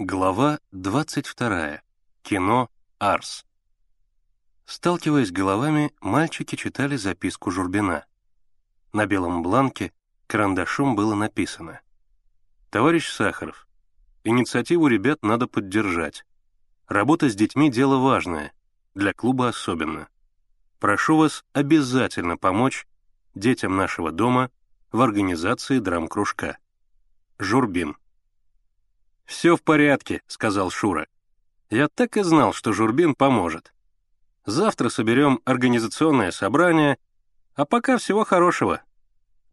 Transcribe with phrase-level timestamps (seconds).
[0.00, 1.82] Глава 22.
[2.22, 3.44] Кино «Арс».
[4.64, 8.06] Сталкиваясь головами, мальчики читали записку Журбина.
[8.92, 9.92] На белом бланке
[10.28, 11.80] карандашом было написано.
[12.70, 13.66] «Товарищ Сахаров,
[14.22, 16.24] инициативу ребят надо поддержать.
[16.86, 18.52] Работа с детьми— дело важное,
[18.94, 20.06] для клуба особенно.
[20.78, 22.86] Прошу вас обязательно помочь
[23.34, 24.52] детям нашего дома
[24.92, 26.58] в организации драм-кружка.
[27.40, 27.96] Журбин».
[29.28, 31.06] «Все в порядке»,— сказал Шура.
[31.68, 33.74] «Я так и знал, что Журбин поможет.
[34.46, 36.96] Завтра соберем организационное собрание,
[37.54, 38.80] а пока всего хорошего».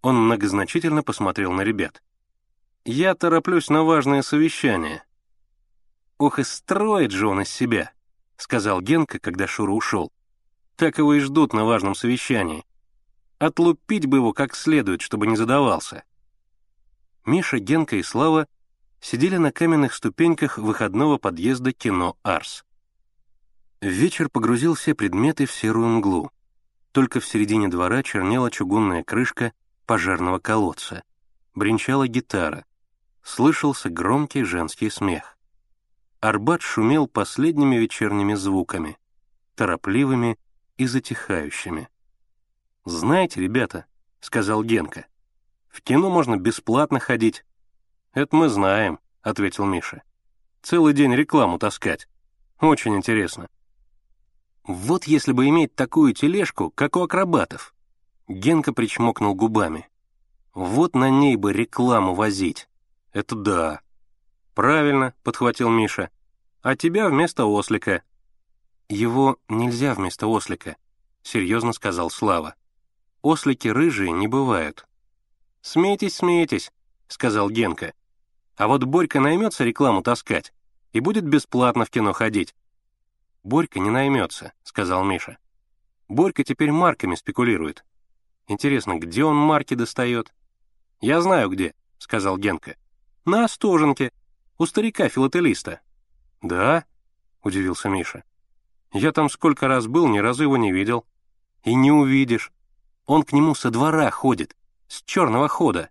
[0.02, 2.02] Он многозначительно посмотрел на ребят.
[2.86, 5.04] «Я тороплюсь на важное совещание».
[6.20, 7.92] «Ох, и строит же он из себя»,—
[8.38, 10.14] сказал Генка, когда Шура ушел.
[10.78, 12.64] «Так его и ждут на важном совещании.
[13.40, 16.06] Отлупить бы его как следует, чтобы не задавался».
[17.26, 18.48] Миша, Генка и Слава
[19.06, 22.66] сидели на каменных ступеньках выходного подъезда кино «Арс».
[23.80, 26.32] Вечер погрузил все предметы в серую мглу.
[26.92, 29.54] Только в середине двора чернела чугунная крышка
[29.86, 31.04] пожарного колодца.
[31.54, 32.66] Бринчала гитара.
[33.22, 35.38] Слышался громкий женский смех.
[36.20, 38.98] Арбат шумел последними вечерними звуками,
[39.54, 40.40] торопливыми
[40.78, 41.90] и затихающими.
[42.86, 43.86] «Знаете, ребята»,—
[44.20, 45.06] сказал Генка,—
[45.70, 47.46] «в кино можно бесплатно ходить,
[48.16, 50.04] «Это мы знаем»,— ответил Миша.
[50.62, 52.08] «Целый день рекламу таскать.
[52.62, 53.48] Очень интересно».
[54.64, 57.74] «Вот если бы иметь такую тележку, как у акробатов»,—
[58.28, 59.90] Генка причмокнул губами.
[60.54, 62.70] «Вот на ней бы рекламу возить.
[63.12, 63.82] Это да».
[64.54, 66.10] «Правильно»,— подхватил Миша.
[66.62, 68.04] «А тебя вместо ослика».
[68.90, 70.78] «Его нельзя вместо ослика»,—
[71.24, 72.56] серьезно сказал Слава.
[73.22, 74.88] «Ослики рыжие не бывают».
[75.62, 76.72] «Смейтесь, смейтесь»,—
[77.08, 77.94] сказал Генка.
[78.58, 80.54] А вот Борька наймется рекламу таскать
[80.94, 82.56] и будет бесплатно в кино ходить.
[83.44, 85.38] «Борька не наймется»,— сказал Миша.
[86.08, 87.86] «Борька теперь марками спекулирует.
[88.48, 90.34] Интересно, где он марки достает?»
[91.02, 92.78] «Я знаю где»,— сказал Генка.
[93.26, 94.12] «На Остоженке,
[94.58, 95.82] у старика-филателиста».
[96.42, 96.86] «Да?»—
[97.44, 98.24] удивился Миша.
[98.94, 101.06] «Я там сколько раз был, ни разу его не видел».
[101.64, 102.52] «И не увидишь.
[103.08, 104.56] Он к нему со двора ходит,
[104.88, 105.90] с черного хода».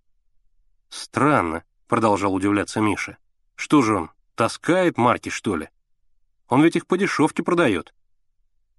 [0.89, 3.19] «Странно»,— продолжал удивляться Миша.
[3.55, 5.69] «Что же он, таскает марки, что ли?
[6.49, 7.95] Он ведь их по дешевке продает».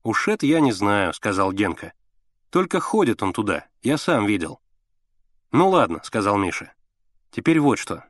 [0.04, 1.94] «Уж это я не знаю»,— сказал Генка.
[2.50, 4.62] «Только ходит он туда, я сам видел».
[5.52, 6.74] «Ну ладно»,— сказал Миша.
[7.32, 8.06] «Теперь вот что.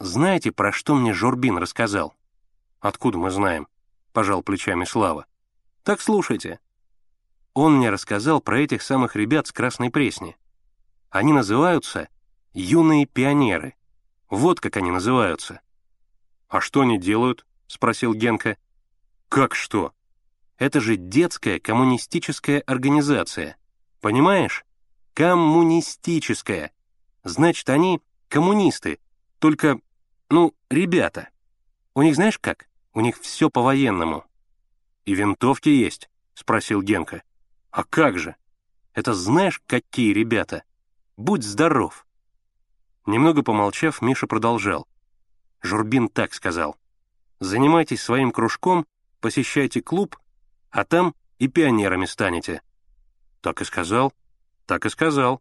[0.00, 2.14] Знаете, про что мне Жорбин рассказал?»
[2.80, 3.68] «Откуда мы знаем?»—
[4.12, 5.26] пожал плечами Слава.
[5.82, 6.60] «Так слушайте.
[7.54, 10.36] Он мне рассказал про этих самых ребят с Красной Пресни.
[11.10, 12.08] Они называются
[12.52, 13.74] «Юные пионеры».
[14.30, 15.60] Вот как они называются».
[16.48, 18.56] «А что они делают?»— спросил Генка.
[19.28, 19.92] «Как что?»
[20.56, 23.56] «Это же детская коммунистическая организация.
[24.00, 24.64] Понимаешь?
[25.14, 26.72] Коммунистическая.
[27.22, 28.98] Значит, они коммунисты,
[29.38, 29.80] только,
[30.30, 31.28] ну, ребята.
[31.94, 32.68] У них знаешь как?
[32.94, 34.24] У них все по-военному».
[35.04, 37.22] «И винтовки есть?»— спросил Генка.
[37.70, 38.36] «А как же?
[38.94, 40.64] Это знаешь, какие ребята?
[41.16, 42.07] Будь здоров!»
[43.08, 44.86] Немного помолчав, Миша продолжал.
[45.62, 46.76] Журбин так сказал.
[47.40, 48.86] «Занимайтесь своим кружком,
[49.20, 50.18] посещайте клуб,
[50.68, 52.60] а там и пионерами станете».
[53.40, 54.12] «Так и сказал?»
[54.66, 55.40] «Так и сказал».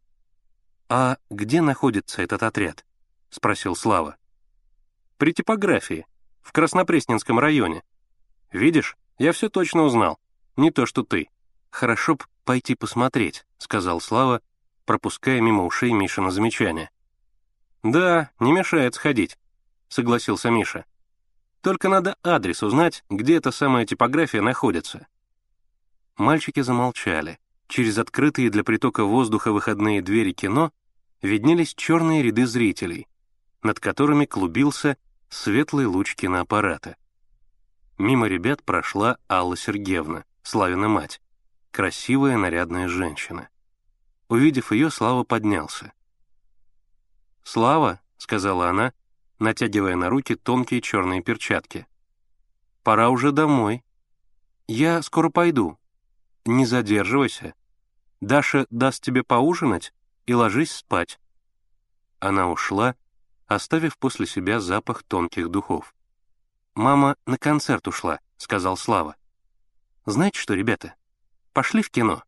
[0.88, 2.85] «А где находится этот отряд?»—
[3.29, 4.16] спросил Слава.
[5.17, 6.07] «При типографии,
[6.41, 7.84] в Краснопресненском районе.
[8.49, 10.22] Видишь, я все точно узнал.
[10.55, 11.28] Не то, что ты».
[11.69, 14.41] «Хорошо б пойти посмотреть»,— сказал Слава,
[14.85, 16.91] пропуская мимо ушей Мишина замечание.
[17.83, 19.38] «Да, не мешает сходить»,—
[19.88, 20.85] согласился Миша.
[21.61, 25.07] «Только надо адрес узнать, где эта самая типография находится».
[26.17, 27.39] Мальчики замолчали.
[27.67, 30.71] Через открытые для притока воздуха выходные двери кино
[31.21, 33.07] виднелись черные ряды зрителей,
[33.61, 34.97] над которыми клубился
[35.29, 36.96] светлый луч киноаппарата.
[37.97, 41.22] Мимо ребят прошла Алла Сергеевна, Славина мать,
[41.72, 43.49] красивая нарядная женщина.
[44.29, 45.91] Увидев ее, Слава поднялся.
[47.47, 48.91] «Слава»,— сказала она,
[49.40, 51.88] натягивая на руки тонкие черные перчатки.
[52.84, 53.85] «Пора уже домой.
[54.67, 55.79] Я скоро пойду.
[56.44, 57.53] Не задерживайся.
[58.20, 59.94] Даша даст тебе поужинать
[60.26, 61.22] и ложись спать».
[62.20, 62.96] Она ушла,
[63.46, 65.96] оставив после себя запах тонких духов.
[66.76, 69.16] «Мама на концерт ушла»,— сказал Слава.
[70.05, 70.96] «Знаете что, ребята,
[71.53, 72.23] пошли в кино.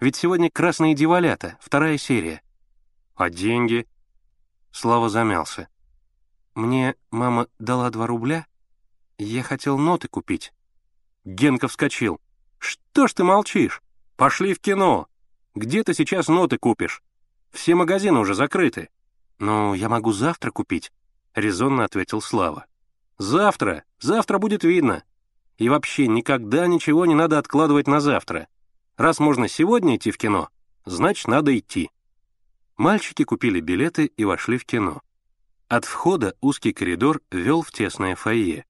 [0.00, 2.42] Ведь сегодня «Красные дьяволята», вторая серия.
[3.14, 3.86] А деньги?»
[4.72, 5.68] Слава замялся.
[6.54, 8.46] «Мне мама дала два рубля,
[9.18, 10.52] Я хотел ноты купить.
[11.24, 12.20] Генка вскочил.
[12.58, 13.82] Что ж ты молчишь?
[14.16, 15.08] Пошли в кино.
[15.54, 17.02] Где ты сейчас ноты купишь?
[17.50, 18.88] Все магазины уже закрыты.
[19.38, 20.92] Ну, я могу завтра купить,
[21.34, 22.66] резонно ответил Слава.
[23.18, 25.02] Завтра, завтра будет видно.
[25.58, 28.48] И вообще никогда ничего не надо откладывать на завтра.
[28.96, 30.48] Раз можно сегодня идти в кино,
[30.84, 31.90] значит, надо идти.
[32.80, 35.02] Мальчики купили билеты и вошли в кино.
[35.68, 38.64] От входа узкий коридор вел в тесное фойе.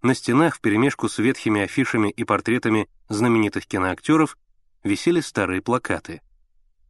[0.00, 4.38] На стенах вперемешку с ветхими афишами и портретами знаменитых киноактеров
[4.82, 6.22] висели старые плакаты.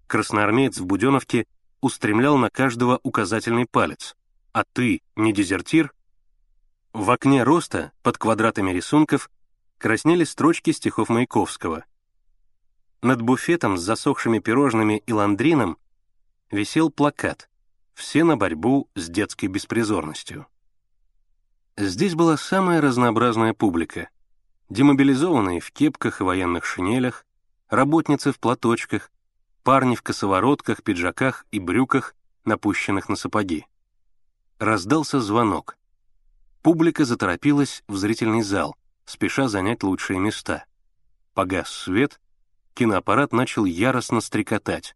[0.07, 1.49] Красноармеец в Буденовке
[1.81, 4.15] устремлял на каждого указательный палец.
[4.53, 5.93] «А ты не дезертир?»
[6.93, 9.29] В окне роста, под квадратами рисунков,
[9.77, 11.85] краснели строчки стихов Маяковского.
[13.03, 15.79] Над буфетом с засохшими пирожными и ландрином
[16.55, 17.49] висел плакат
[17.95, 20.47] «Все на борьбу с детской беспризорностью».
[21.77, 24.09] Здесь была самая разнообразная публика.
[24.69, 27.27] Демобилизованные в кепках и военных шинелях,
[27.69, 29.11] работницы в платочках,
[29.63, 32.15] парни в косоворотках, пиджаках и брюках,
[32.45, 33.67] напущенных на сапоги.
[34.59, 35.77] Раздался звонок.
[36.63, 40.65] Публика заторопилась в зрительный зал, спеша занять лучшие места.
[41.35, 42.21] Погас свет,
[42.75, 44.95] киноаппарат начал яростно стрекотать.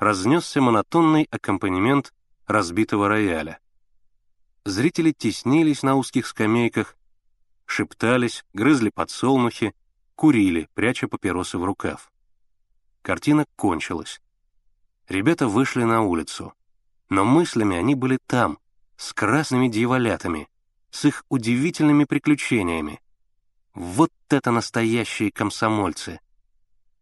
[0.00, 2.14] Разнесся монотонный аккомпанемент
[2.46, 3.58] разбитого рояля.
[4.64, 6.96] Зрители теснились на узких скамейках,
[7.66, 9.74] шептались, грызли подсолнухи,
[10.14, 12.10] курили, пряча папиросы в рукав.
[13.02, 14.22] Картина кончилась.
[15.06, 16.54] Ребята вышли на улицу,
[17.10, 18.58] но мыслями они были там,
[18.96, 20.48] с красными дьяволятами,
[20.90, 23.02] с их удивительными приключениями.
[23.74, 26.20] Вот это настоящие комсомольцы!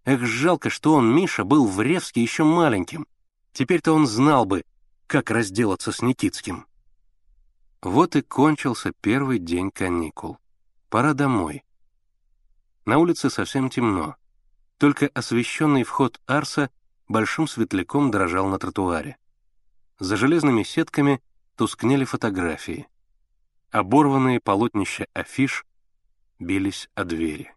[0.09, 3.07] Эх, жалко, что он, Миша, был в Ревске еще маленьким.
[3.53, 4.65] Теперь-то он знал бы,
[5.07, 6.67] как разделаться с Никитским.
[7.83, 10.39] Вот и кончился первый день каникул.
[10.89, 11.63] Пора домой.
[12.87, 14.17] На улице совсем темно.
[14.79, 16.71] Только освещенный вход Арса
[17.07, 19.19] большим светляком дрожал на тротуаре.
[19.99, 21.21] За железными сетками
[21.55, 22.89] тускнели фотографии.
[23.71, 25.67] Оборванные полотнища афиш
[26.39, 27.53] бились о двери.